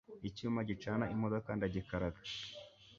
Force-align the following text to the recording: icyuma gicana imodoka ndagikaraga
icyuma 0.27 0.59
gicana 0.69 1.05
imodoka 1.15 1.49
ndagikaraga 1.57 2.19